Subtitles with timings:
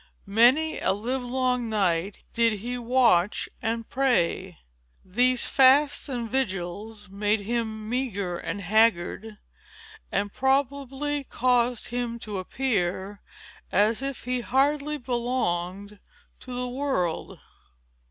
[0.25, 4.57] Many a live long night did he watch and pray.
[5.05, 9.37] These fasts and vigils made him meagre and haggard,
[10.11, 13.21] and probably caused him to appear
[13.71, 15.99] as if he hardly belonged
[16.39, 17.37] to the world."